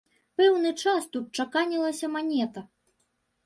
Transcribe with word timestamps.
Пэўны 0.39 0.71
час 0.85 1.03
тут 1.15 1.29
чаканілася 1.43 2.13
манета. 2.17 2.69